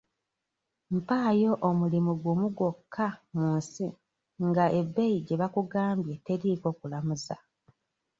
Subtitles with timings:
[0.95, 3.85] Mpaayo omulimu gumu gwokka mu nsi
[4.47, 7.35] nga ebbeeyi gye bakugambye teriiko kulamuza.